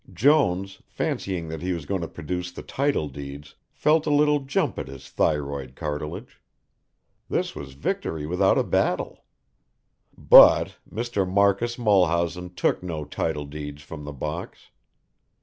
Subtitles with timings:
[0.11, 4.79] Jones, fancying that he was going to produce the title deeds, felt a little jump
[4.79, 6.41] at his thyroid cartilage.
[7.29, 9.25] This was victory without a battle.
[10.17, 11.31] But Mr.
[11.31, 14.69] Marcus Mulhausen took no title deeds from the box.